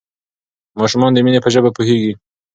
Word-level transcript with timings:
ماشومان 0.79 1.11
د 1.13 1.17
مینې 1.25 1.39
په 1.43 1.49
ژبه 1.53 1.69
پوهیږي. 1.75 2.13